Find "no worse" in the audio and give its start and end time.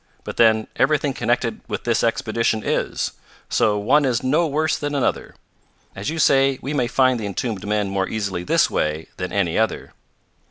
4.23-4.75